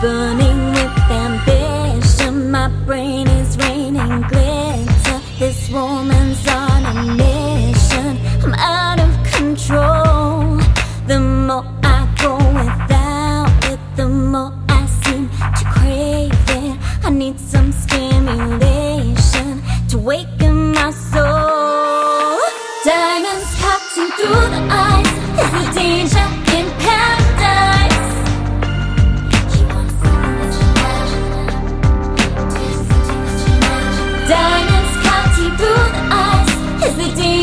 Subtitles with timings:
[0.00, 2.50] burning with ambition.
[2.50, 5.20] My brain is raining glitter.
[5.38, 8.18] This woman's on a mission.
[8.42, 10.58] I'm out of control.
[11.06, 16.78] The more I go without it, the more I seem to crave it.
[17.04, 20.39] I need some stimulation to waken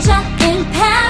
[0.00, 1.09] danger in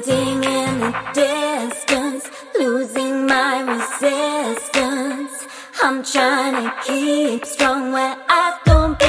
[0.00, 2.24] standing in the distance,
[2.58, 5.46] losing my resistance.
[5.82, 9.01] I'm trying to keep strong where I don't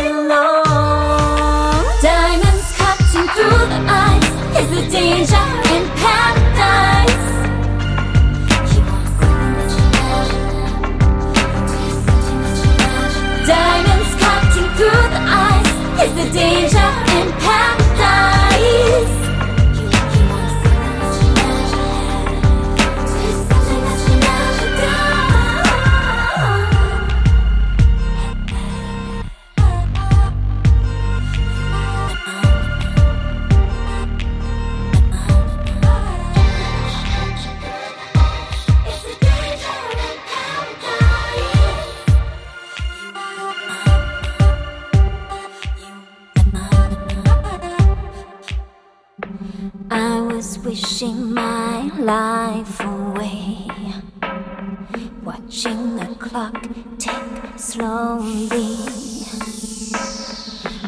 [50.64, 53.68] wishing my life away,
[55.22, 58.78] watching the clock tick slowly.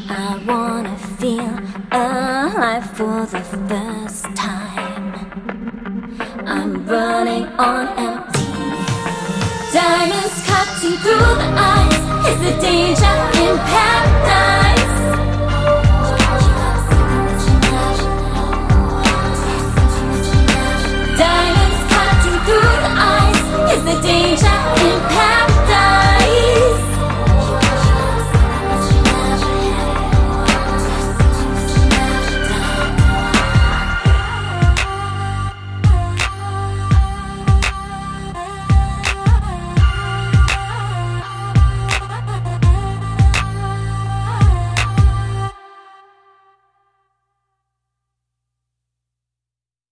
[0.08, 1.60] I wanna feel
[1.92, 5.14] alive for the first time.
[6.48, 8.46] I'm running on empty.
[9.74, 11.85] Diamonds cutting through the eyes